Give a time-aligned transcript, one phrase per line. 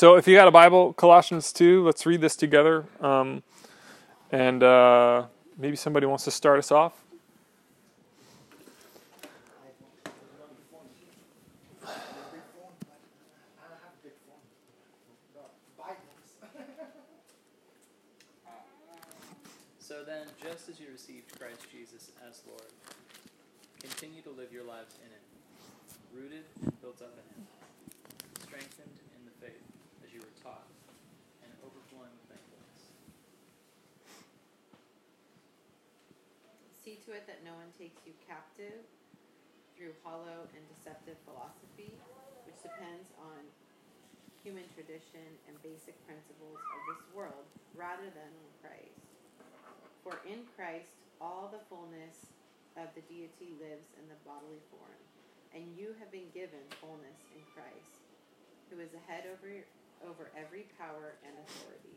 [0.00, 2.86] So if you got a Bible, Colossians 2, let's read this together.
[3.02, 3.42] Um,
[4.32, 5.26] and uh,
[5.58, 6.94] maybe somebody wants to start us off.
[19.80, 22.62] So then, just as you received Christ Jesus as Lord,
[23.82, 27.46] continue to live your lives in Him, rooted and built up in Him,
[28.40, 29.60] strengthened in the faith
[30.10, 30.68] as you were taught,
[31.44, 32.80] and overflowing with thankfulness.
[36.80, 38.84] See to it that no one takes you captive
[39.76, 41.92] through hollow and deceptive philosophy,
[42.48, 43.44] which depends on
[44.40, 47.44] human tradition and basic principles of this world
[47.76, 49.04] rather than on Christ.
[50.00, 52.32] For in Christ all the fullness
[52.80, 55.00] of the deity lives in the bodily form,
[55.52, 58.00] and you have been given fullness in Christ,
[58.72, 59.48] who is the head over
[60.06, 61.96] over every power and authority.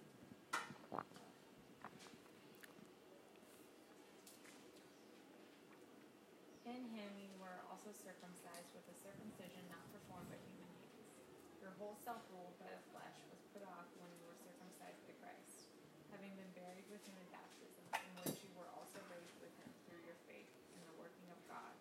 [6.63, 10.96] In him you were also circumcised with a circumcision not performed by human hands.
[11.59, 15.13] Your whole self ruled by the flesh was put off when you were circumcised by
[15.20, 15.68] Christ,
[16.09, 19.70] having been buried with him in baptism, in which you were also raised with him
[19.85, 21.76] through your faith in the working of God,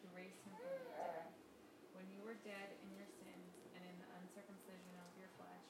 [0.00, 1.26] who raised him from the dead.
[1.98, 5.68] When you were dead in your sins and in the uncircumcision of your flesh,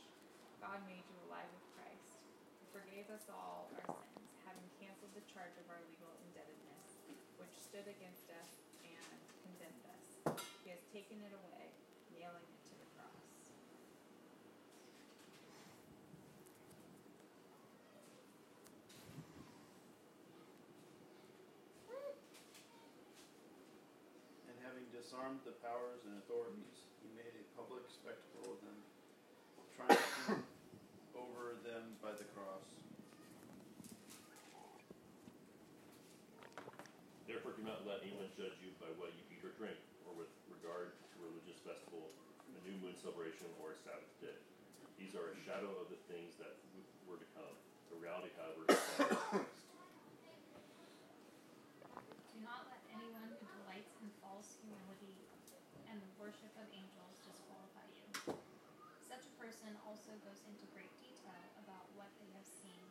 [0.61, 2.21] God made you alive with Christ,
[2.61, 7.01] who forgave us all our sins, having canceled the charge of our legal indebtedness,
[7.41, 10.21] which stood against us and condemned us.
[10.61, 11.73] He has taken it away,
[12.13, 13.25] nailing it to the cross.
[24.45, 28.77] And having disarmed the powers and authorities, he made a public spectacle of them,
[29.73, 30.50] triumphing
[31.21, 32.65] over them by the cross.
[37.29, 39.79] Therefore, do not let anyone judge you by what you eat or drink,
[40.09, 42.11] or with regard to religious festival,
[42.51, 44.35] a new moon celebration, or a Sabbath day.
[44.99, 46.59] These are a shadow of the things that
[47.07, 47.55] were to come.
[47.93, 49.63] The reality, however, is found Christ.
[52.35, 55.15] Do not let anyone who delights in false humility
[55.87, 58.07] and the worship of angels disqualify you.
[59.07, 62.87] Such a person also goes into great detail about what they have seen.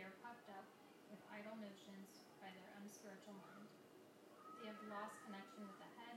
[0.00, 0.64] They are puffed up
[1.12, 3.68] with idle notions by their unspiritual mind.
[4.56, 6.16] They have lost connection with the head,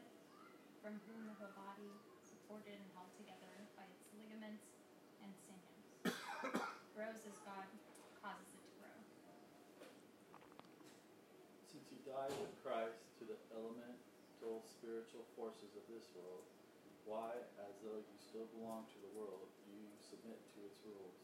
[0.79, 1.91] from whom the whole body,
[2.23, 4.71] supported and held together by its ligaments
[5.19, 6.15] and sinews,
[6.95, 7.67] grows as God
[8.23, 8.97] causes it to grow.
[11.67, 16.47] Since you died with Christ to the elemental spiritual forces of this world,
[17.03, 17.35] why,
[17.67, 21.22] as though you still belong to the world, do you submit to its rules?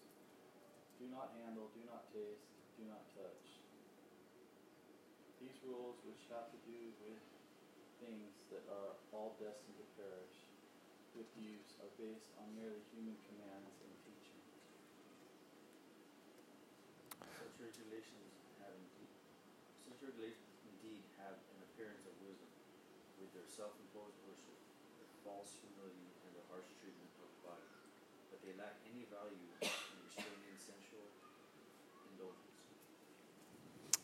[0.99, 2.43] Do not handle, do not taste,
[2.75, 3.63] do not touch.
[5.39, 7.23] These rules, which have to do with
[8.03, 10.35] things that are all destined to perish,
[11.15, 14.43] with use, are based on merely human commands and teaching.
[17.15, 19.15] Such regulations have indeed,
[19.87, 22.51] such regulations indeed have an appearance of wisdom,
[23.23, 24.59] with their self-imposed worship,
[24.99, 27.71] their false humility, and their harsh treatment of the body.
[28.35, 29.78] But they lack any value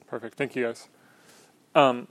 [0.08, 0.38] Perfect.
[0.38, 0.88] Thank you, guys.
[1.74, 2.08] Um,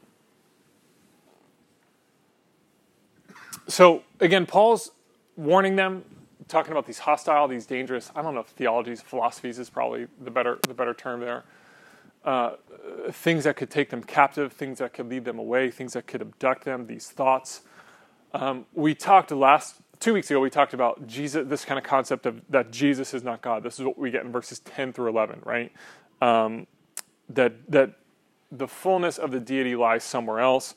[3.66, 4.90] so again, Paul's
[5.36, 6.04] warning them,
[6.48, 8.10] talking about these hostile, these dangerous.
[8.14, 11.44] I don't know if theologies, philosophies is probably the better the better term there.
[12.24, 12.52] Uh,
[13.10, 16.22] things that could take them captive, things that could lead them away, things that could
[16.22, 16.86] abduct them.
[16.86, 17.62] These thoughts.
[18.32, 20.40] Um, we talked last two weeks ago.
[20.40, 21.46] We talked about Jesus.
[21.48, 23.62] This kind of concept of that Jesus is not God.
[23.62, 25.72] This is what we get in verses ten through eleven, right?
[26.20, 26.66] Um,
[27.28, 27.94] that that
[28.50, 30.74] the fullness of the deity lies somewhere else.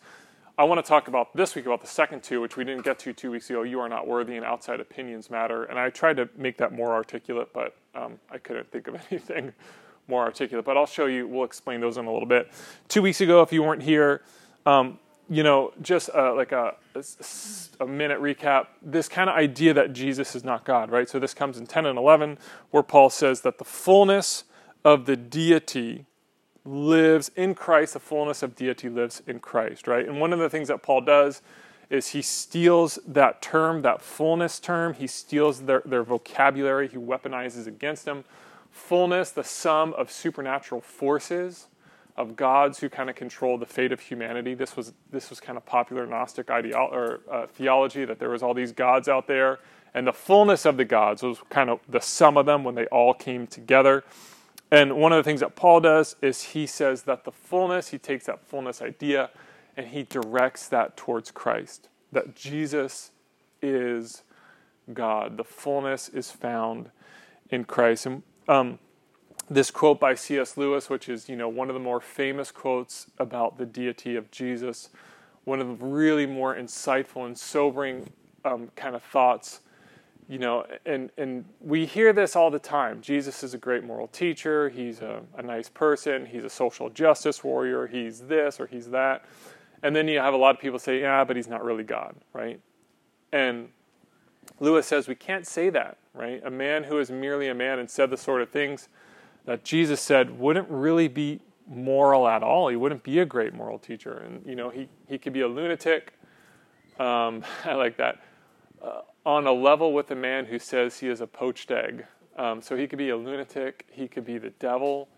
[0.60, 2.98] I want to talk about this week about the second two, which we didn't get
[3.00, 3.62] to two weeks ago.
[3.62, 5.66] You are not worthy, and outside opinions matter.
[5.66, 9.54] And I tried to make that more articulate, but um, I couldn't think of anything
[10.08, 10.66] more articulate.
[10.66, 11.28] But I'll show you.
[11.28, 12.52] We'll explain those in a little bit.
[12.88, 14.24] Two weeks ago, if you weren't here,
[14.66, 14.98] um,
[15.30, 17.04] you know, just uh, like a, a,
[17.82, 18.68] a minute recap.
[18.82, 21.08] This kind of idea that Jesus is not God, right?
[21.08, 22.40] So this comes in ten and eleven,
[22.72, 24.46] where Paul says that the fullness
[24.84, 26.08] of the deity
[26.68, 30.08] lives in Christ, the fullness of deity lives in Christ, right?
[30.08, 31.42] And one of the things that Paul does
[31.90, 37.68] is he steals that term, that fullness term, he steals their, their vocabulary, he weaponizes
[37.68, 38.26] against them.
[38.70, 41.68] Fullness, the sum of supernatural forces,
[42.18, 44.56] of gods who kind of control the fate of humanity.
[44.56, 48.42] This was this was kind of popular Gnostic ideology or uh, theology that there was
[48.42, 49.60] all these gods out there,
[49.94, 52.88] and the fullness of the gods was kind of the sum of them when they
[52.88, 54.04] all came together.
[54.72, 57.98] And one of the things that Paul does is he says that the fullness, he
[57.98, 59.30] takes that fullness idea
[59.78, 63.12] and he directs that towards Christ, that Jesus
[63.62, 64.24] is
[64.94, 65.38] God.
[65.38, 66.90] The fullness is found
[67.50, 68.08] in Christ.
[68.08, 68.80] And um,
[69.50, 70.58] this quote by C.S.
[70.58, 74.30] Lewis, which is you know one of the more famous quotes about the deity of
[74.32, 74.90] Jesus,
[75.46, 78.10] one of the really more insightful and sobering
[78.44, 79.62] um, kind of thoughts.
[80.30, 83.02] You know, and and we hear this all the time.
[83.02, 84.70] Jesus is a great moral teacher.
[84.70, 86.26] He's a, a nice person.
[86.26, 87.88] He's a social justice warrior.
[87.88, 89.24] He's this or he's that.
[89.84, 92.16] And then you have a lot of people say, yeah, but he's not really God,
[92.34, 92.60] right?
[93.32, 93.70] And
[94.60, 96.42] Lewis says we can't say that, right?
[96.44, 98.90] A man who is merely a man and said the sort of things
[99.46, 102.70] that Jesus said wouldn't really be moral at all.
[102.70, 104.18] He wouldn't be a great moral teacher.
[104.18, 106.14] And, you know, he, he could be a lunatic.
[107.00, 108.22] Um, I like that.
[108.82, 112.06] Uh, on a level with a man who says he is a poached egg.
[112.38, 113.86] Um, so he could be a lunatic.
[113.92, 115.10] He could be the devil.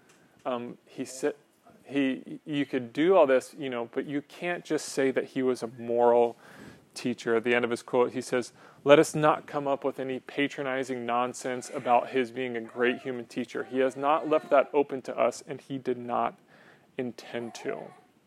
[0.48, 1.36] Um, he said
[1.86, 5.44] he you could do all this, you know, but you can't just say that he
[5.44, 6.38] was a moral
[6.96, 7.36] teacher.
[7.36, 8.52] At the end of his quote, he says,
[8.84, 13.26] Let us not come up with any patronizing nonsense about his being a great human
[13.26, 13.68] teacher.
[13.70, 16.36] He has not left that open to us, and he did not
[16.98, 17.78] intend to,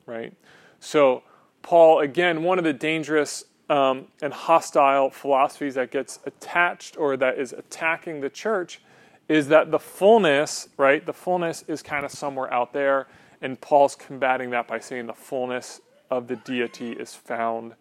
[0.06, 0.32] right?
[0.78, 1.24] So,
[1.60, 7.38] Paul, again, one of the dangerous um, and hostile philosophies that gets attached or that
[7.38, 8.80] is attacking the church
[9.28, 11.04] is that the fullness, right?
[11.06, 13.06] The fullness is kind of somewhere out there,
[13.40, 15.80] and Paul's combating that by saying the fullness
[16.10, 17.74] of the deity is found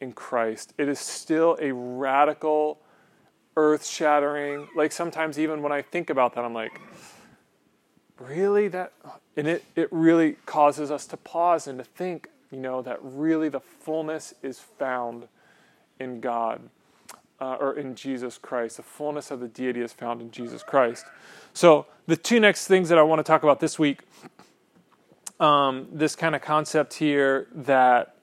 [0.00, 0.72] in Christ.
[0.78, 2.80] It is still a radical,
[3.56, 6.80] earth shattering, like sometimes even when I think about that, I'm like,
[8.18, 8.68] really?
[8.68, 8.92] That
[9.36, 13.48] and it, it really causes us to pause and to think, you know, that really
[13.48, 15.28] the fullness is found
[15.98, 16.70] in God.
[17.40, 18.76] Uh, or in Jesus Christ.
[18.76, 21.04] The fullness of the deity is found in Jesus Christ.
[21.52, 24.02] So, the two next things that I want to talk about this week
[25.40, 28.14] um, this kind of concept here that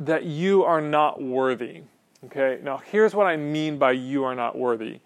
[0.00, 1.82] that you are not worthy.
[2.24, 5.00] Okay, now here's what I mean by you are not worthy.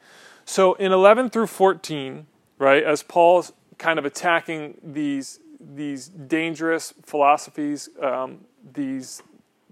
[0.45, 2.27] So in 11 through 14,
[2.59, 9.23] right, as Paul's kind of attacking these these dangerous philosophies, um, these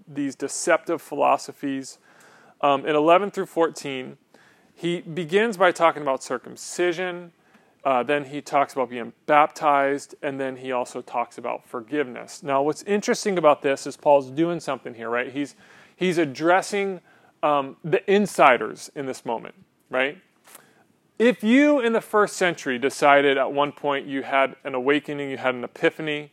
[0.09, 1.99] these deceptive philosophies,
[2.61, 4.17] um, in 11 through 14,
[4.75, 7.33] he begins by talking about circumcision.
[7.85, 12.43] Uh, then he talks about being baptized, and then he also talks about forgiveness.
[12.43, 15.33] Now, what's interesting about this is Paul's doing something here, right?
[15.33, 15.55] He's
[15.95, 17.01] he's addressing
[17.43, 19.55] um, the insiders in this moment,
[19.89, 20.19] right?
[21.19, 25.39] If you in the first century decided at one point you had an awakening, you
[25.39, 26.31] had an epiphany,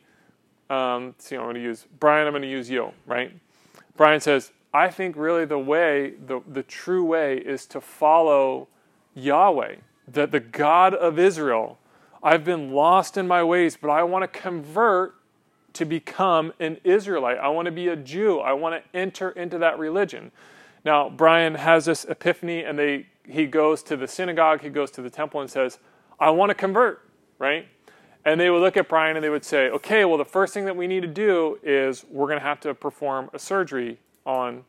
[0.69, 2.27] um, see, I'm going to use Brian.
[2.27, 3.31] I'm going to use you, right?
[3.95, 8.67] Brian says, I think really the way, the, the true way, is to follow
[9.13, 9.75] Yahweh
[10.07, 11.77] that the God of Israel,
[12.21, 15.15] I've been lost in my ways, but I want to convert
[15.73, 17.37] to become an Israelite.
[17.37, 18.39] I want to be a Jew.
[18.39, 20.31] I want to enter into that religion.
[20.83, 25.01] Now, Brian has this epiphany and they he goes to the synagogue, he goes to
[25.01, 25.79] the temple and says,
[26.19, 27.09] I want to convert,
[27.39, 27.67] right?
[28.25, 30.65] And they would look at Brian and they would say, okay, well, the first thing
[30.65, 34.63] that we need to do is we're going to have to perform a surgery on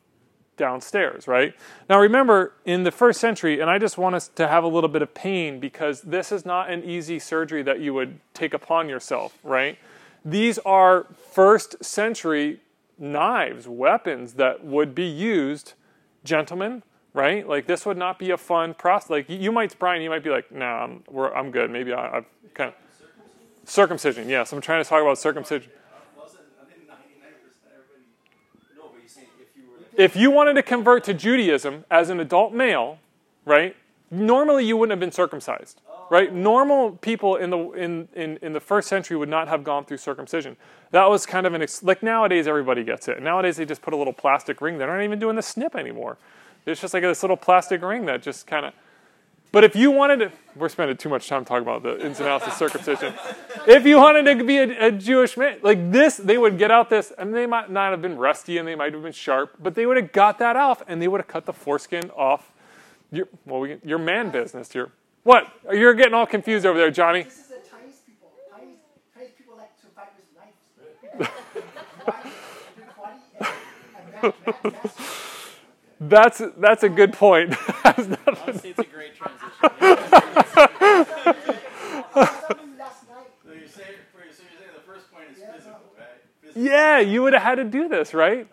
[0.56, 1.54] downstairs, right?
[1.88, 4.88] Now remember, in the first century, and I just want us to have a little
[4.88, 8.88] bit of pain because this is not an easy surgery that you would take upon
[8.88, 9.78] yourself, right?
[10.24, 12.60] These are first century
[12.98, 15.74] knives, weapons that would be used,
[16.22, 16.82] gentlemen,
[17.14, 17.48] right?
[17.48, 19.08] Like this would not be a fun process.
[19.08, 21.04] Like you might, Brian, you might be like, "Nah, I'm,
[21.34, 21.70] I'm good.
[21.70, 24.28] Maybe I, I've kind of circumcision.
[24.28, 25.70] Yes, I'm trying to talk about circumcision.
[29.96, 32.98] if you wanted to convert to Judaism as an adult male,
[33.44, 33.76] right?
[34.10, 35.80] Normally you wouldn't have been circumcised,
[36.10, 36.32] right?
[36.32, 39.96] Normal people in the in, in, in the first century would not have gone through
[39.98, 40.56] circumcision.
[40.90, 43.22] That was kind of an ex- like nowadays everybody gets it.
[43.22, 44.78] Nowadays they just put a little plastic ring.
[44.78, 46.16] They're not even doing the snip anymore.
[46.66, 48.74] It's just like this little plastic ring that just kind of
[49.54, 52.28] but if you wanted to, we're spending too much time talking about the ins and
[52.28, 53.14] outs of circumcision.
[53.68, 56.90] If you wanted to be a, a, Jewish man, like this, they would get out
[56.90, 59.76] this, and they might not have been rusty and they might have been sharp, but
[59.76, 62.50] they would have got that off and they would have cut the foreskin off
[63.12, 64.74] your, well, we, your man business.
[64.74, 64.90] Your,
[65.22, 65.46] what?
[65.70, 67.22] You're getting all confused over there, Johnny.
[67.22, 68.32] This is the Chinese people.
[68.50, 68.78] Chinese,
[69.14, 70.08] Chinese people like to fight
[74.22, 74.32] with
[74.90, 75.20] knives.
[76.08, 77.54] That's that's a good point.
[77.84, 79.44] Honestly, it's a great transition.
[86.54, 88.46] yeah, you would have had to do this, right?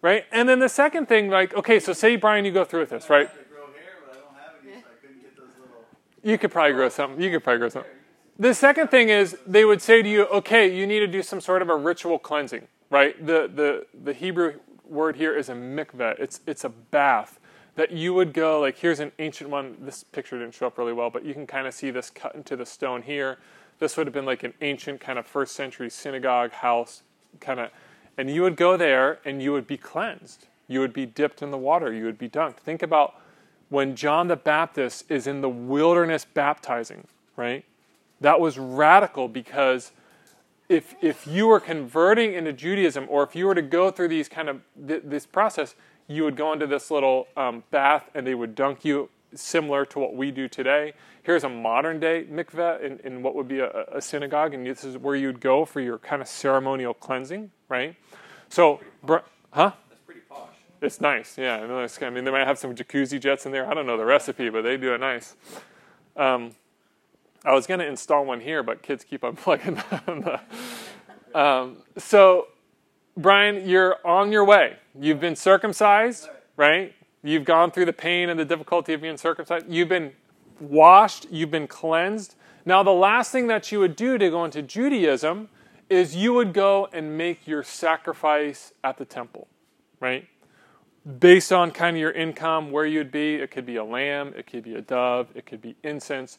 [0.00, 0.24] right?
[0.32, 3.10] And then the second thing, like, okay, so say Brian, you go through with this,
[3.10, 3.26] right?
[3.26, 5.48] I have to grow hair, but I don't have any, so I couldn't get those
[5.60, 5.84] little.
[6.22, 7.20] You could probably grow something.
[7.20, 7.92] You could probably grow something.
[8.38, 11.40] The second thing is they would say to you, okay, you need to do some
[11.40, 13.14] sort of a ritual cleansing, right?
[13.24, 14.54] The the the Hebrew
[14.92, 16.18] word here is a mikveh.
[16.18, 17.40] It's it's a bath
[17.74, 19.76] that you would go like here's an ancient one.
[19.80, 22.34] This picture didn't show up really well, but you can kind of see this cut
[22.34, 23.38] into the stone here.
[23.78, 27.02] This would have been like an ancient kind of first century synagogue house
[27.40, 27.70] kind of
[28.16, 30.46] and you would go there and you would be cleansed.
[30.68, 32.58] You would be dipped in the water, you would be dunked.
[32.58, 33.14] Think about
[33.68, 37.06] when John the Baptist is in the wilderness baptizing,
[37.36, 37.64] right?
[38.20, 39.92] That was radical because
[40.68, 44.28] if if you were converting into Judaism, or if you were to go through these
[44.28, 45.74] kind of th- this process,
[46.08, 49.98] you would go into this little um, bath, and they would dunk you, similar to
[49.98, 50.94] what we do today.
[51.22, 54.84] Here's a modern day mikveh in, in what would be a, a synagogue, and this
[54.84, 57.96] is where you'd go for your kind of ceremonial cleansing, right?
[58.48, 59.18] So, br-
[59.52, 59.72] huh?
[59.88, 60.48] That's pretty posh.
[60.80, 61.56] It's nice, yeah.
[61.56, 63.70] I, know it's, I mean, they might have some jacuzzi jets in there.
[63.70, 65.36] I don't know the recipe, but they do it nice.
[66.16, 66.52] Um,
[67.44, 70.38] I was going to install one here, but kids keep unplugging them.
[71.34, 72.48] um, so,
[73.16, 74.76] Brian, you're on your way.
[74.98, 76.94] You've been circumcised, right?
[77.22, 79.66] You've gone through the pain and the difficulty of being circumcised.
[79.68, 80.12] You've been
[80.60, 81.26] washed.
[81.30, 82.36] You've been cleansed.
[82.64, 85.48] Now, the last thing that you would do to go into Judaism
[85.88, 89.48] is you would go and make your sacrifice at the temple,
[90.00, 90.26] right?
[91.18, 93.34] Based on kind of your income, where you'd be.
[93.34, 96.38] It could be a lamb, it could be a dove, it could be incense.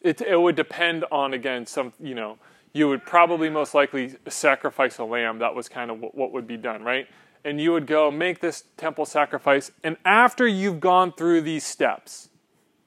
[0.00, 2.38] It, it would depend on, again, some, you know,
[2.72, 5.38] you would probably most likely sacrifice a lamb.
[5.38, 7.08] That was kind of what, what would be done, right?
[7.44, 9.70] And you would go make this temple sacrifice.
[9.82, 12.28] And after you've gone through these steps,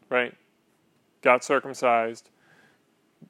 [0.10, 0.34] right?
[1.22, 2.30] Got circumcised,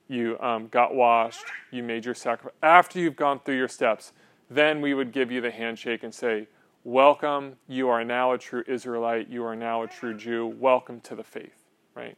[0.08, 2.54] you um, got washed, you made your sacrifice.
[2.62, 4.14] After you've gone through your steps,
[4.50, 6.48] then we would give you the handshake and say,
[6.84, 11.16] Welcome, you are now a true Israelite, you are now a true Jew, welcome to
[11.16, 12.18] the faith, right?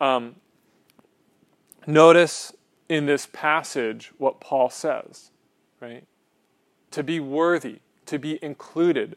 [0.00, 0.36] Um,
[1.92, 2.52] notice
[2.88, 5.30] in this passage what Paul says,
[5.80, 6.04] right?
[6.90, 9.16] To be worthy, to be included,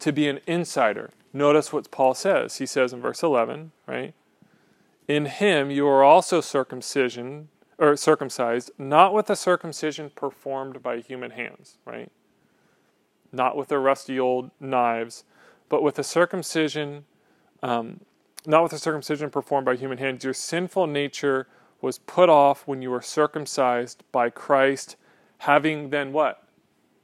[0.00, 1.10] to be an insider.
[1.32, 2.56] Notice what Paul says.
[2.56, 4.14] He says in verse 11, right?
[5.08, 7.48] In him you are also circumcision
[7.78, 12.10] or circumcised, not with a circumcision performed by human hands, right?
[13.32, 15.24] Not with the rusty old knives,
[15.68, 17.04] but with a circumcision,
[17.62, 18.00] um,
[18.46, 20.22] not with a circumcision performed by human hands.
[20.24, 21.46] Your sinful nature
[21.82, 24.96] was put off when you were circumcised by Christ,
[25.38, 26.44] having then what?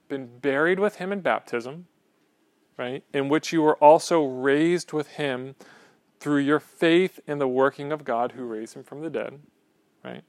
[0.09, 1.87] Been buried with him in baptism,
[2.79, 3.05] right?
[3.13, 5.57] In which you were also raised with him
[6.21, 9.41] through your faith in the working of God who raised him from the dead,
[10.03, 10.23] right?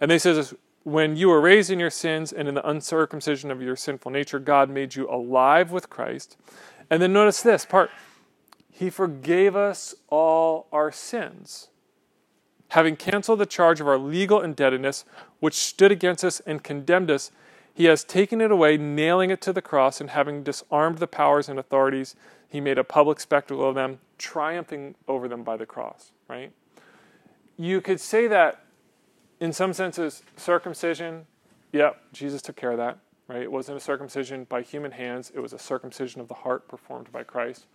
[0.00, 3.62] And they says when you were raised in your sins and in the uncircumcision of
[3.62, 6.36] your sinful nature, God made you alive with Christ.
[6.90, 7.90] And then notice this part.
[8.70, 11.68] He forgave us all our sins,
[12.72, 15.04] having canceled the charge of our legal indebtedness,
[15.40, 17.30] which stood against us and condemned us.
[17.74, 21.50] He has taken it away, nailing it to the cross, and having disarmed the powers
[21.50, 22.16] and authorities,
[22.48, 26.50] he made a public spectacle of them, triumphing over them by the cross, right?
[27.58, 28.64] You could say that
[29.38, 31.26] in some senses, circumcision,
[31.72, 32.96] yep, Jesus took care of that,
[33.28, 33.42] right?
[33.42, 37.12] It wasn't a circumcision by human hands, it was a circumcision of the heart performed
[37.12, 37.66] by Christ.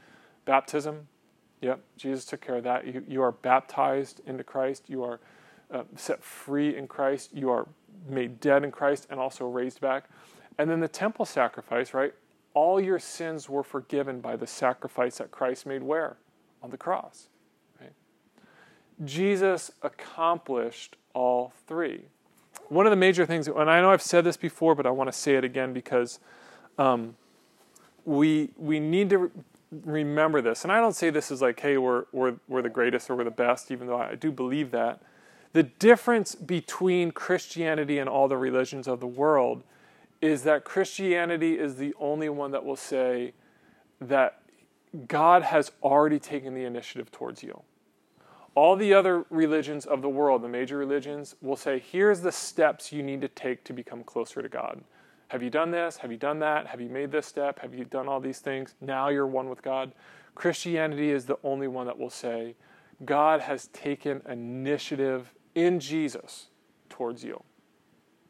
[0.45, 1.07] Baptism,
[1.61, 2.85] yep, Jesus took care of that.
[2.87, 5.19] You, you are baptized into Christ, you are
[5.71, 7.67] uh, set free in Christ, you are
[8.07, 10.05] made dead in Christ, and also raised back.
[10.57, 12.13] And then the temple sacrifice, right?
[12.53, 16.17] All your sins were forgiven by the sacrifice that Christ made where?
[16.63, 17.29] On the cross.
[19.05, 22.05] Jesus accomplished all three.
[22.69, 25.11] One of the major things, and I know I've said this before, but I want
[25.11, 26.19] to say it again because
[26.77, 27.15] um,
[28.05, 29.31] we we need to
[29.71, 30.63] remember this.
[30.63, 33.23] And I don't say this as like, hey, we're we're we're the greatest or we're
[33.23, 35.01] the best, even though I do believe that.
[35.53, 39.63] The difference between Christianity and all the religions of the world
[40.21, 43.33] is that Christianity is the only one that will say
[44.01, 44.41] that
[45.07, 47.61] God has already taken the initiative towards you.
[48.55, 52.91] All the other religions of the world, the major religions, will say, here's the steps
[52.91, 54.83] you need to take to become closer to God.
[55.29, 55.97] Have you done this?
[55.97, 56.67] Have you done that?
[56.67, 57.59] Have you made this step?
[57.59, 58.75] Have you done all these things?
[58.79, 59.91] Now you're one with God.
[60.35, 62.55] Christianity is the only one that will say,
[63.05, 66.47] God has taken initiative in Jesus
[66.89, 67.43] towards you.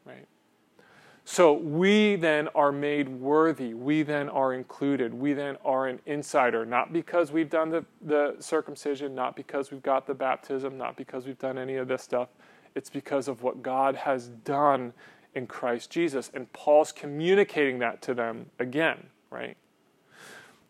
[0.04, 0.26] Right?
[1.24, 3.74] So we then are made worthy.
[3.74, 5.12] We then are included.
[5.12, 9.82] We then are an insider, not because we've done the, the circumcision, not because we've
[9.82, 12.30] got the baptism, not because we've done any of this stuff.
[12.74, 14.94] It's because of what God has done
[15.38, 16.30] in Christ Jesus.
[16.34, 19.56] And Paul's communicating that to them again, right?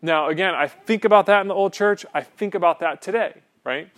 [0.01, 2.05] Now, again, I think about that in the old church.
[2.13, 3.33] I think about that today,
[3.65, 3.89] right?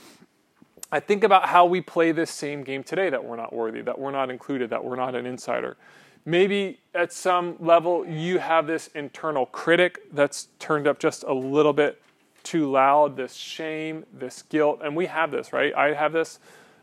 [0.92, 4.00] I think about how we play this same game today that we're not worthy, that
[4.00, 5.78] we're not included, that we're not an insider.
[6.26, 11.74] Maybe at some level you have this internal critic that's turned up just a little
[11.74, 12.02] bit
[12.44, 15.74] too loud, this shame, this guilt, and we have this, right?
[15.76, 16.40] I have this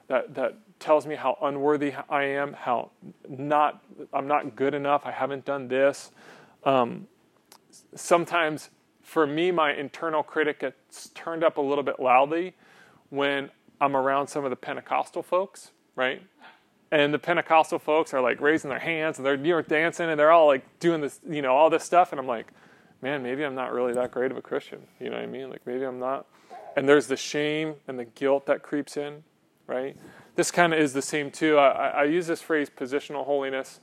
[0.07, 2.91] that that tells me how unworthy I am, how
[3.29, 3.83] not
[4.13, 6.11] I'm not good enough, I haven't done this.
[6.65, 7.07] Um,
[7.95, 8.71] sometimes
[9.03, 12.55] for me, my internal critic gets turned up a little bit loudly
[13.09, 16.23] when I'm around some of the Pentecostal folks, right?
[16.91, 20.19] And the Pentecostal folks are like raising their hands and they're you know, dancing and
[20.19, 22.13] they're all like doing this, you know, all this stuff.
[22.13, 22.49] And I'm like,
[23.01, 24.81] man, maybe I'm not really that great of a Christian.
[25.01, 25.51] You know what I mean?
[25.51, 26.27] Like maybe I'm not.
[26.77, 29.23] And there's the shame and the guilt that creeps in,
[29.67, 29.97] right?
[30.39, 31.59] This kind of is the same too.
[31.59, 33.81] I, I use this phrase positional holiness.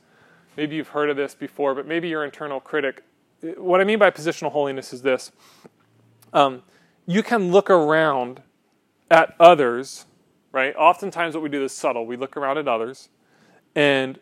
[0.56, 3.04] Maybe you've heard of this before, but maybe your internal critic.
[3.58, 5.32] What I mean by positional holiness is this
[6.32, 6.62] um,
[7.04, 8.40] you can look around
[9.10, 10.06] at others,
[10.50, 10.74] right?
[10.76, 12.06] Oftentimes, what we do is subtle.
[12.06, 13.10] We look around at others
[13.74, 14.18] and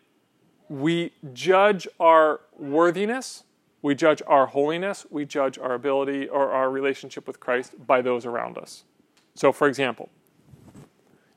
[0.69, 3.45] we judge our worthiness,
[3.81, 8.27] we judge our holiness, we judge our ability or our relationship with Christ by those
[8.27, 8.83] around us.
[9.37, 10.11] So, for example,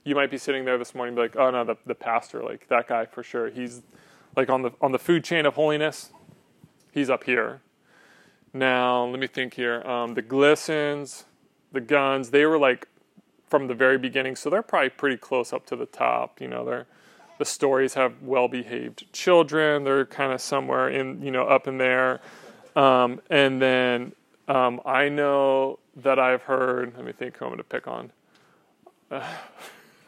[0.08, 2.68] you might be sitting there this morning be like, oh no, the, the pastor, like
[2.70, 3.50] that guy for sure.
[3.50, 3.82] He's
[4.38, 6.12] like on the on the food chain of holiness,
[6.92, 7.62] he's up here.
[8.54, 9.82] Now, let me think here.
[9.82, 11.26] Um, the glistens,
[11.74, 12.88] the Guns, they were like
[13.50, 16.40] from the very beginning, so they're probably pretty close up to the top.
[16.40, 16.88] You know, they're
[17.38, 19.84] the stories have well-behaved children.
[19.84, 22.22] They're kind of somewhere in you know up in there,
[22.78, 24.14] um, and then
[24.48, 26.94] um, I know that I've heard.
[26.96, 27.38] Let me think.
[27.38, 28.12] Who I'm going to pick on.
[29.10, 29.24] Uh,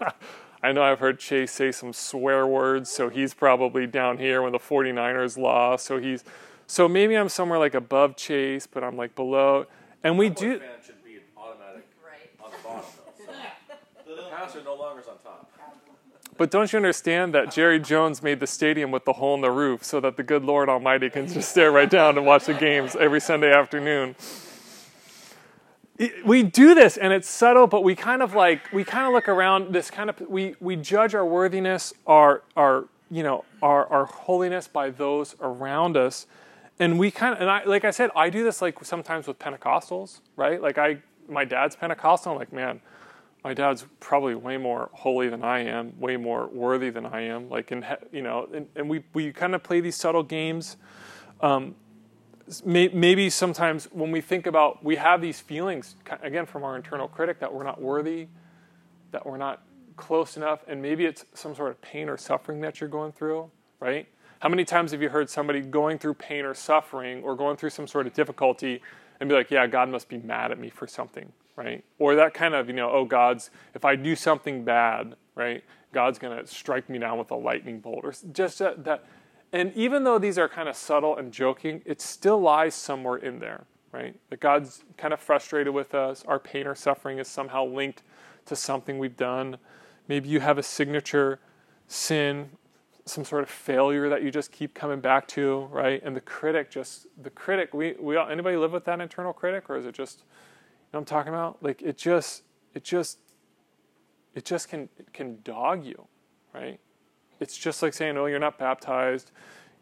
[0.63, 4.51] I know I've heard Chase say some swear words, so he's probably down here when
[4.51, 5.86] the 49ers lost.
[5.86, 6.24] So he's
[6.68, 9.65] so maybe I'm somewhere like above Chase, but I'm like below.
[10.03, 12.29] And we Cowboy do fan should be automatic Right.
[12.44, 12.84] on the bottom
[13.25, 13.34] though.
[14.06, 15.51] So the passer no longer is on top.
[16.38, 19.51] But don't you understand that Jerry Jones made the stadium with the hole in the
[19.51, 22.53] roof so that the good Lord Almighty can just stare right down and watch the
[22.53, 24.16] games every Sunday afternoon?
[26.24, 29.27] We do this and it's subtle, but we kind of like we kind of look
[29.27, 34.05] around this kind of we we judge our worthiness, our our you know our our
[34.05, 36.25] holiness by those around us,
[36.79, 39.40] and we kind of and I like I said I do this like sometimes with
[39.40, 40.62] Pentecostals, right?
[40.62, 42.79] Like I my dad's Pentecostal, I'm like man,
[43.44, 47.50] my dad's probably way more holy than I am, way more worthy than I am.
[47.50, 50.77] Like, he- you know, and, and we we kind of play these subtle games.
[51.42, 51.75] Um,
[52.66, 57.40] maybe sometimes when we think about, we have these feelings again from our internal critic
[57.40, 58.27] that we're not worthy,
[59.12, 59.62] that we're not
[59.98, 63.50] close enough, and maybe it's some sort of pain or suffering that you're going through,
[63.79, 64.07] right?
[64.40, 67.72] How many times have you heard somebody going through pain or suffering or going through
[67.72, 68.81] some sort of difficulty
[69.20, 71.83] and be like, yeah, God must be mad at me for something, right?
[71.98, 76.18] Or that kind of, you know, oh, God's, if I do something bad, right, God's
[76.20, 79.03] going to strike me down with a lightning bolt or just that, that.
[79.51, 83.40] And even though these are kind of subtle and joking, it still lies somewhere in
[83.40, 84.16] there, right?
[84.29, 86.24] That God's kind of frustrated with us.
[86.27, 88.03] Our pain or suffering is somehow linked
[88.46, 89.57] to something we've done.
[90.07, 91.40] Maybe you have a signature
[91.88, 92.51] sin
[93.09, 96.01] some sort of failure that you just keep coming back to, right?
[96.03, 97.74] And the critic just the critic.
[97.74, 100.25] We we all, anybody live with that internal critic, or is it just you
[100.94, 101.62] know I'm talking about?
[101.62, 103.20] Like it just it just
[104.35, 106.07] it just can it can dog you,
[106.53, 106.79] right?
[107.40, 109.32] It's just like saying, "Oh, you're not baptized,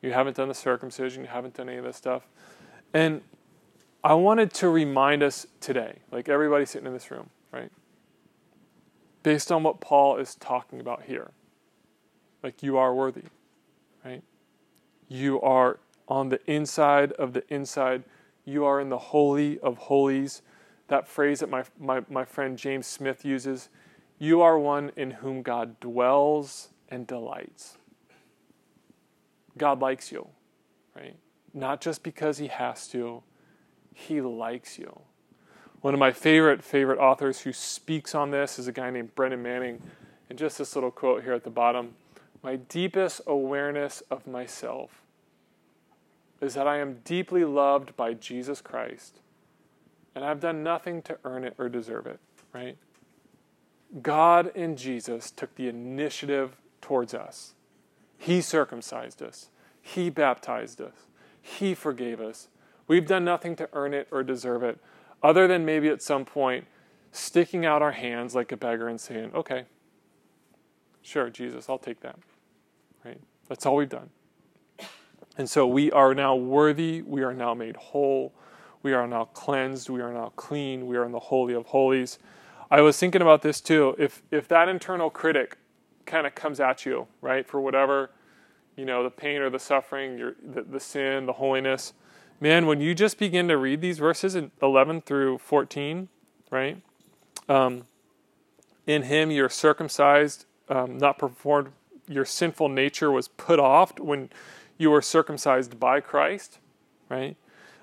[0.02, 2.28] you haven't done the circumcision, you haven't done any of this stuff,"
[2.94, 3.22] and
[4.04, 7.72] I wanted to remind us today, like everybody sitting in this room, right?
[9.24, 11.32] Based on what Paul is talking about here
[12.44, 13.24] like you are worthy,
[14.06, 14.24] right?
[15.10, 18.04] You are on the inside of the inside.
[18.46, 20.42] You are in the holy of holies.
[20.88, 23.70] That phrase that my, my, my friend James Smith uses
[24.20, 27.78] you are one in whom God dwells and delights.
[29.58, 30.28] God likes you,
[30.96, 31.16] right?
[31.54, 33.24] Not just because he has to,
[33.94, 35.02] he likes you.
[35.82, 39.42] One of my favorite, favorite authors who speaks on this is a guy named Brennan
[39.42, 39.82] Manning.
[40.30, 41.94] And just this little quote here at the bottom
[42.44, 45.02] My deepest awareness of myself
[46.42, 49.20] is that I am deeply loved by Jesus Christ,
[50.14, 52.20] and I've done nothing to earn it or deserve it,
[52.54, 52.78] right?
[54.02, 57.54] God and Jesus took the initiative towards us.
[58.18, 59.50] He circumcised us,
[59.82, 61.08] He baptized us,
[61.42, 62.48] He forgave us.
[62.88, 64.80] We've done nothing to earn it or deserve it,
[65.22, 66.66] other than maybe at some point
[67.12, 69.66] sticking out our hands like a beggar and saying, Okay,
[71.02, 72.18] sure, Jesus, I'll take that.
[73.04, 73.20] Right?
[73.50, 74.10] That's all we've done.
[75.38, 78.34] And so we are now worthy, we are now made whole,
[78.82, 82.18] we are now cleansed, we are now clean, we are in the holy of holies.
[82.72, 83.94] I was thinking about this too.
[84.00, 85.58] If if that internal critic
[86.08, 88.10] kind of comes at you, right, for whatever,
[88.76, 91.94] you know, the pain or the suffering, your the, the sin, the holiness,
[92.40, 96.08] man, when you just begin to read these verses in 11 through 14,
[96.52, 96.82] right?
[97.50, 97.84] Um,
[98.86, 101.72] in him you're circumcised, um, not performed.
[102.08, 104.30] Your sinful nature was put off when
[104.78, 106.60] you were circumcised by Christ,
[107.10, 107.36] right?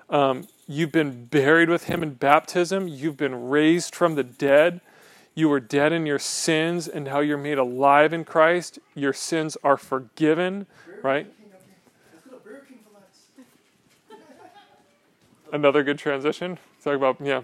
[0.09, 2.87] Um, you've been buried with him in baptism.
[2.87, 4.81] You've been raised from the dead.
[5.37, 8.79] You were dead in your sins, and now you're made alive in Christ.
[8.95, 10.65] Your sins are forgiven,
[11.03, 11.27] right?
[15.51, 16.57] Another good transition.
[16.83, 17.41] Talk about yeah,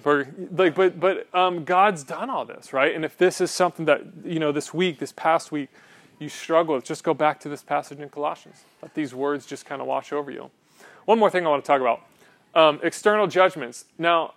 [0.52, 2.96] like but but um, God's done all this, right?
[2.96, 5.70] And if this is something that you know this week, this past week,
[6.20, 8.64] you struggle with, just go back to this passage in Colossians.
[8.82, 10.50] Let these words just kind of wash over you.
[11.06, 12.02] One more thing I want to talk about
[12.54, 13.86] um, external judgments.
[13.98, 14.36] Now,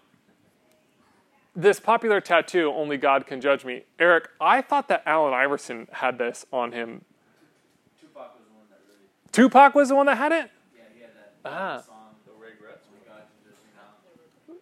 [1.57, 3.85] this popular tattoo, Only God Can Judge Me.
[3.99, 7.05] Eric, I thought that Allen Iverson had this on him.
[8.01, 9.09] Tupac was the one that really.
[9.33, 10.51] Tupac was the one that had it?
[10.77, 11.81] Yeah, he had that Ah.
[11.81, 13.63] song, The Regrets, when God can just,
[14.49, 14.55] you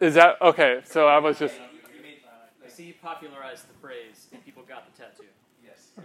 [0.00, 0.06] know.
[0.06, 0.80] Is that okay?
[0.84, 1.54] So I was just.
[2.02, 2.18] Made,
[2.64, 5.24] I see you popularized the phrase, and people got the tattoo.
[5.64, 5.88] Yes.
[5.96, 6.04] Yeah.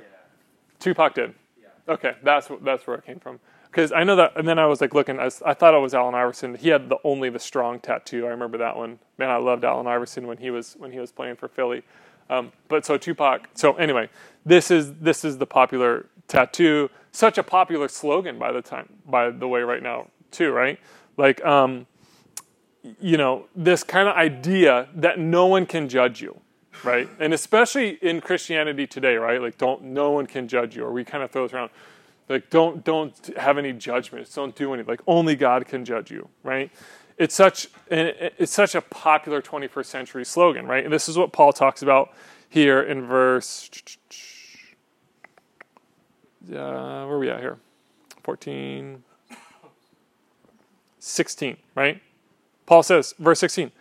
[0.80, 1.34] Tupac did.
[1.62, 1.68] Yeah.
[1.94, 3.40] Okay, that's wh- that's where it came from.
[3.74, 5.20] Because I know that, and then I was like looking.
[5.20, 6.54] I thought it was Allen Iverson.
[6.54, 8.28] He had the only the strong tattoo.
[8.28, 9.00] I remember that one.
[9.18, 11.82] Man, I loved Allen Iverson when he was when he was playing for Philly.
[12.30, 13.50] Um, but so Tupac.
[13.56, 14.10] So anyway,
[14.46, 16.92] this is this is the popular tattoo.
[17.12, 20.52] Such a popular slogan by the time by the way right now too.
[20.52, 20.80] Right,
[21.18, 21.88] like um,
[23.00, 26.40] you know this kind of idea that no one can judge you
[26.84, 30.92] right and especially in christianity today right like don't no one can judge you or
[30.92, 31.70] we kind of throw this around
[32.30, 34.34] like don't don't have any judgments.
[34.34, 36.72] Don't do any like only god can judge you right?
[37.18, 40.84] It's such it's such a popular 21st century slogan right?
[40.84, 42.14] And this is what paul talks about
[42.50, 43.70] here in verse
[46.50, 47.58] uh, where are we at here?
[48.24, 49.04] 14
[51.00, 52.02] 16 right?
[52.66, 53.72] Paul says, verse 16,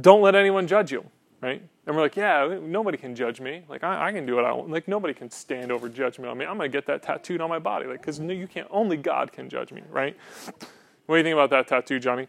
[0.00, 1.04] don't let anyone judge you,
[1.40, 1.62] right?
[1.90, 3.64] And we're like, yeah, nobody can judge me.
[3.68, 4.70] Like, I, I can do what I want.
[4.70, 6.46] Like, nobody can stand over judgment on me.
[6.46, 7.86] I'm going to get that tattooed on my body.
[7.88, 10.16] Like, because no, you can't, only God can judge me, right?
[11.06, 12.28] What do you think about that tattoo, Johnny?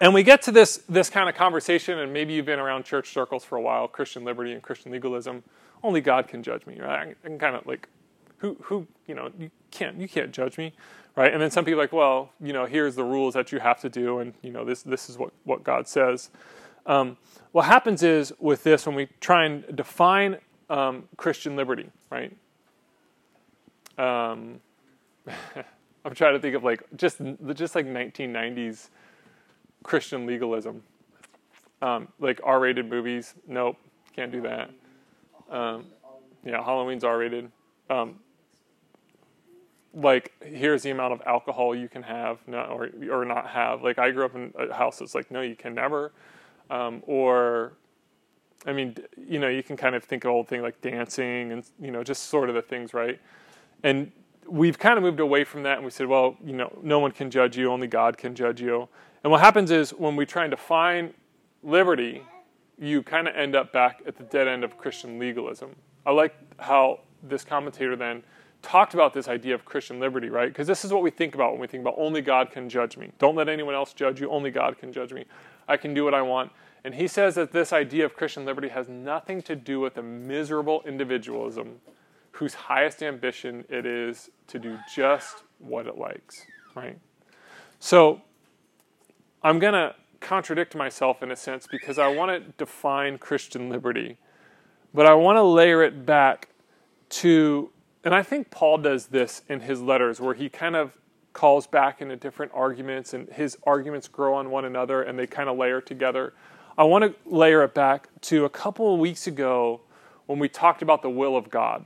[0.00, 3.12] And we get to this, this kind of conversation, and maybe you've been around church
[3.12, 5.42] circles for a while Christian liberty and Christian legalism.
[5.82, 7.16] Only God can judge me, right?
[7.24, 7.88] I can kind of like,
[8.36, 10.72] who, who, you know, you can't, you can't judge me,
[11.16, 11.32] right?
[11.32, 13.80] And then some people are like, well, you know, here's the rules that you have
[13.80, 16.30] to do, and you know, this, this is what, what God says.
[16.86, 17.16] Um,
[17.52, 20.38] what happens is with this, when we try and define
[20.70, 22.36] um, Christian liberty, right?
[23.98, 24.60] Um,
[26.04, 27.20] I'm trying to think of like just
[27.54, 28.90] just like 1990s
[29.82, 30.82] Christian legalism,
[31.82, 33.34] um, like R-rated movies.
[33.48, 33.76] Nope,
[34.14, 34.70] can't do that.
[35.50, 35.86] Um,
[36.44, 37.50] yeah, Halloween's R-rated.
[37.90, 38.20] Um,
[39.94, 43.82] like here's the amount of alcohol you can have or or not have.
[43.82, 46.12] Like I grew up in a house that's like no, you can never.
[46.70, 47.72] Um, or
[48.66, 51.64] I mean, you know, you can kind of think of old thing like dancing and
[51.80, 53.20] you know just sort of the things, right?
[53.82, 54.10] And
[54.48, 57.10] we've kind of moved away from that, and we said, well, you know, no one
[57.12, 58.88] can judge you, only God can judge you.
[59.22, 61.12] And what happens is when we try and define
[61.62, 62.22] liberty,
[62.78, 65.74] you kind of end up back at the dead end of Christian legalism.
[66.04, 68.22] I like how this commentator then
[68.62, 70.48] talked about this idea of Christian liberty, right?
[70.48, 72.96] Because this is what we think about when we think about only God can judge
[72.96, 73.10] me.
[73.18, 75.24] Don't let anyone else judge you, only God can judge me.
[75.68, 76.52] I can do what I want.
[76.84, 80.02] And he says that this idea of Christian liberty has nothing to do with a
[80.02, 81.80] miserable individualism
[82.32, 86.98] whose highest ambition it is to do just what it likes, right?
[87.80, 88.20] So
[89.42, 94.18] I'm going to contradict myself in a sense because I want to define Christian liberty,
[94.92, 96.48] but I want to layer it back
[97.08, 97.70] to,
[98.04, 100.96] and I think Paul does this in his letters where he kind of
[101.36, 105.50] calls back into different arguments and his arguments grow on one another and they kind
[105.50, 106.32] of layer together.
[106.78, 109.82] I want to layer it back to a couple of weeks ago
[110.24, 111.84] when we talked about the will of God.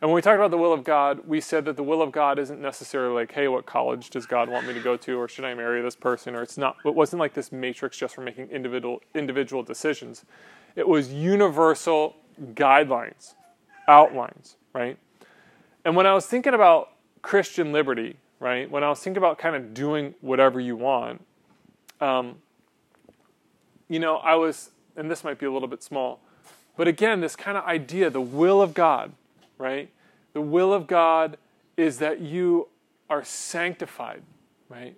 [0.00, 2.12] And when we talked about the will of God, we said that the will of
[2.12, 5.26] God isn't necessarily like, hey, what college does God want me to go to, or
[5.26, 6.76] should I marry this person, or it's not.
[6.84, 10.24] It wasn't like this matrix just for making individual individual decisions.
[10.76, 12.14] It was universal
[12.52, 13.34] guidelines,
[13.88, 14.96] outlines, right?
[15.84, 16.90] And when I was thinking about
[17.22, 21.24] Christian liberty, right, when I was thinking about kind of doing whatever you want,
[22.00, 22.36] um,
[23.88, 26.20] you know, I was, and this might be a little bit small,
[26.76, 29.12] but again, this kind of idea, the will of God,
[29.58, 29.90] right?
[30.32, 31.38] The will of God
[31.76, 32.68] is that you
[33.08, 34.22] are sanctified,
[34.68, 34.96] right?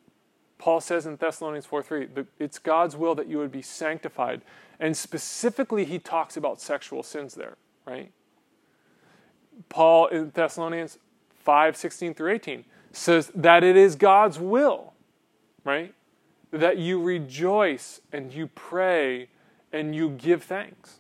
[0.58, 2.08] Paul says in Thessalonians 4 3,
[2.40, 4.42] it's God's will that you would be sanctified.
[4.80, 8.10] And specifically, he talks about sexual sins there, right?
[9.68, 10.98] Paul in Thessalonians
[11.44, 14.92] 5 16 through 18 says that it is God's will,
[15.64, 15.94] right?
[16.50, 19.28] That you rejoice and you pray
[19.72, 20.98] and you give thanks.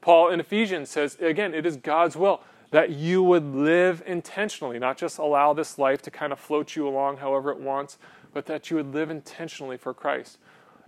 [0.00, 4.98] Paul in Ephesians says, again, it is God's will that you would live intentionally, not
[4.98, 7.98] just allow this life to kind of float you along however it wants,
[8.32, 10.38] but that you would live intentionally for Christ.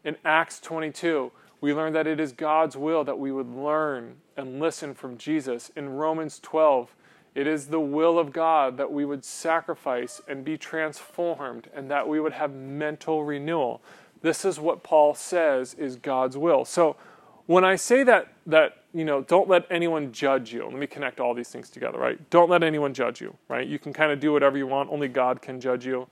[0.05, 4.61] In Acts 22, we learn that it is God's will that we would learn and
[4.61, 5.71] listen from Jesus.
[5.77, 6.95] In Romans 12,
[7.37, 12.09] it is the will of God that we would sacrifice and be transformed and that
[12.09, 13.83] we would have mental renewal.
[14.23, 16.65] This is what Paul says is God's will.
[16.65, 16.97] So
[17.45, 20.65] when I say that that you know, don't let anyone judge you.
[20.65, 22.19] Let me connect all these things together, right?
[22.31, 23.67] Don't let anyone judge you, right?
[23.67, 24.91] You can kind of do whatever you want.
[24.91, 26.09] Only God can judge you.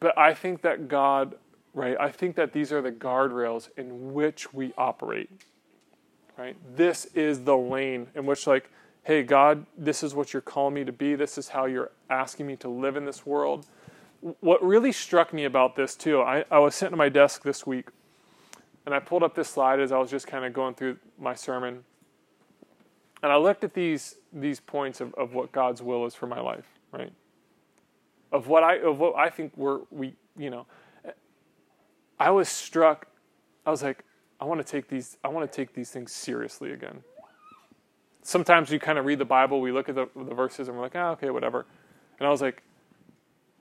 [0.00, 1.36] But I think that God,
[1.72, 1.96] right?
[2.00, 5.30] I think that these are the guardrails in which we operate.
[6.36, 6.56] Right?
[6.74, 8.68] This is the lane in which like
[9.04, 11.14] hey, God, this is what you're calling me to be.
[11.14, 13.66] This is how you're asking me to live in this world.
[14.40, 17.66] What really struck me about this, too, I, I was sitting at my desk this
[17.66, 17.88] week
[18.86, 21.34] and I pulled up this slide as I was just kind of going through my
[21.34, 21.84] sermon.
[23.22, 26.40] And I looked at these, these points of, of what God's will is for my
[26.40, 27.12] life, right?
[28.32, 30.66] Of what I, of what I think we're, we, you know,
[32.18, 33.06] I was struck.
[33.66, 34.02] I was like,
[34.40, 37.02] I want to take these, I want to take these things seriously again
[38.24, 40.82] sometimes you kind of read the Bible, we look at the, the verses and we're
[40.82, 41.66] like, ah, okay, whatever.
[42.18, 42.62] And I was like,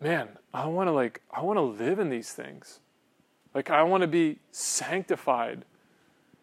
[0.02, 2.80] man, I want to like, I want to live in these things.
[3.54, 5.65] Like, I want to be sanctified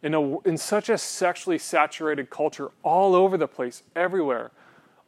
[0.02, 4.52] in, a, in such a sexually saturated culture all over the place, everywhere.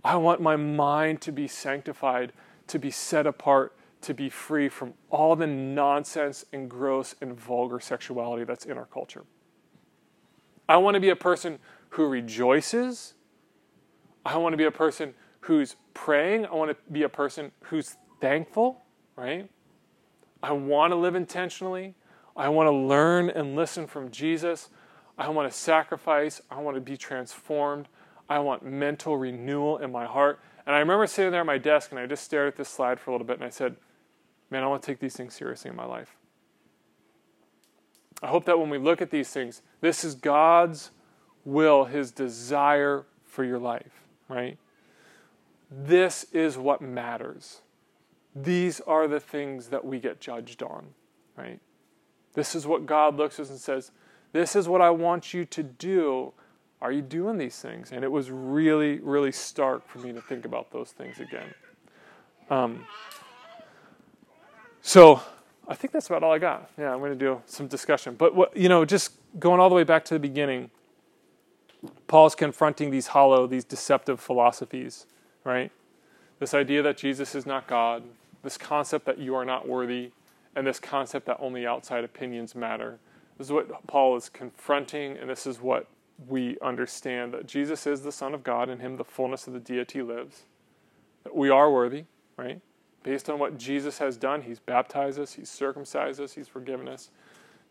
[0.02, 2.32] I want my mind to be sanctified,
[2.66, 7.78] to be set apart, to be free from all the nonsense and gross and vulgar
[7.78, 9.22] sexuality that's in our culture.
[10.68, 11.58] I want to be a person
[11.92, 13.14] who rejoices.
[14.24, 16.46] I want to be a person who's praying.
[16.46, 18.82] I want to be a person who's thankful,
[19.14, 19.50] right?
[20.42, 21.94] I want to live intentionally.
[22.34, 24.70] I want to learn and listen from Jesus.
[25.18, 26.40] I want to sacrifice.
[26.50, 27.88] I want to be transformed.
[28.28, 30.40] I want mental renewal in my heart.
[30.64, 32.98] And I remember sitting there at my desk and I just stared at this slide
[32.98, 33.76] for a little bit and I said,
[34.50, 36.16] Man, I want to take these things seriously in my life.
[38.22, 40.90] I hope that when we look at these things, this is God's
[41.44, 44.58] will, his desire for your life, right?
[45.70, 47.62] This is what matters.
[48.34, 50.88] These are the things that we get judged on,
[51.36, 51.60] right?
[52.34, 53.90] This is what God looks at us and says,
[54.32, 56.32] This is what I want you to do.
[56.80, 57.92] Are you doing these things?
[57.92, 61.54] And it was really, really stark for me to think about those things again.
[62.50, 62.86] Um,
[64.80, 65.22] so
[65.68, 66.70] I think that's about all I got.
[66.76, 68.14] Yeah, I'm going to do some discussion.
[68.14, 70.70] But, what, you know, just going all the way back to the beginning
[72.06, 75.06] Paul's confronting these hollow, these deceptive philosophies,
[75.44, 75.70] right?
[76.38, 78.04] This idea that Jesus is not God,
[78.42, 80.10] this concept that you are not worthy,
[80.54, 82.98] and this concept that only outside opinions matter.
[83.38, 85.86] This is what Paul is confronting, and this is what
[86.28, 89.60] we understand that Jesus is the Son of God, in him the fullness of the
[89.60, 90.42] deity lives.
[91.24, 92.04] That we are worthy,
[92.36, 92.60] right?
[93.02, 97.10] Based on what Jesus has done, he's baptized us, he's circumcised us, he's forgiven us.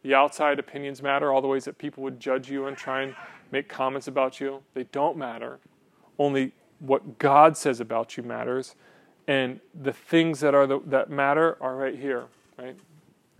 [0.03, 3.15] The outside opinions matter, all the ways that people would judge you and try and
[3.51, 4.63] make comments about you.
[4.73, 5.59] They don't matter.
[6.17, 8.75] Only what God says about you matters.
[9.27, 12.25] And the things that are the, that matter are right here,
[12.57, 12.75] right?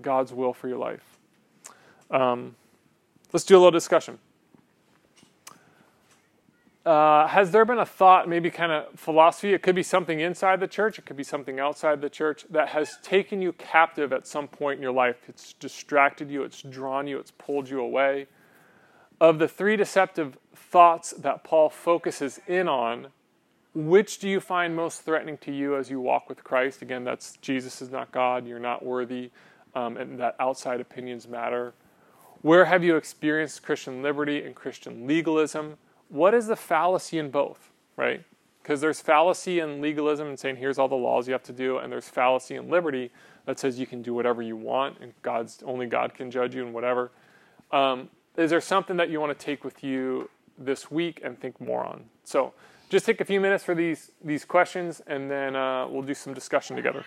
[0.02, 1.18] God's will for your life.
[2.12, 2.56] Um,
[3.34, 4.20] let's do a little discussion.
[6.84, 9.54] Uh, has there been a thought, maybe kind of philosophy?
[9.54, 12.70] It could be something inside the church, it could be something outside the church that
[12.70, 15.18] has taken you captive at some point in your life.
[15.28, 18.26] It's distracted you, it's drawn you, it's pulled you away.
[19.20, 23.08] Of the three deceptive thoughts that Paul focuses in on,
[23.76, 26.82] which do you find most threatening to you as you walk with Christ?
[26.82, 29.30] Again, that's Jesus is not God, you're not worthy,
[29.76, 31.76] um, and that outside opinions matter.
[32.42, 35.78] Where have you experienced Christian liberty and Christian legalism?
[36.12, 38.24] What is the fallacy in both, right?
[38.62, 41.78] Because there's fallacy in legalism and saying here's all the laws you have to do,
[41.78, 43.12] and there's fallacy in liberty
[43.46, 46.64] that says you can do whatever you want and God's only God can judge you
[46.64, 47.12] and whatever.
[47.72, 51.60] Um, is there something that you want to take with you this week and think
[51.60, 52.04] more on?
[52.24, 52.54] So
[52.90, 56.34] just take a few minutes for these these questions, and then uh, we'll do some
[56.34, 57.06] discussion together.